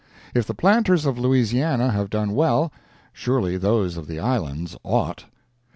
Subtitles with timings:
[0.33, 2.71] If the planters of Louisiana have done well,
[3.13, 5.25] surely those of the Islands ought.